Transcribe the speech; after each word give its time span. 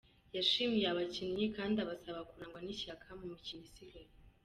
Yashimye 0.35 0.85
abakinnyi, 0.93 1.45
kandi 1.57 1.77
abasaba 1.83 2.21
kurangwa 2.29 2.59
n’ishyaka 2.61 3.07
mu 3.19 3.25
mikino 3.33 3.61
isigaye. 3.69 4.09